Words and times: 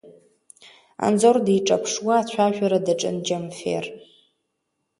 Анзор 1.05 1.37
диҿаԥшуа 1.45 2.15
ацәажәара 2.19 2.79
даҿын 2.85 3.17
Џьамфер. 3.25 3.85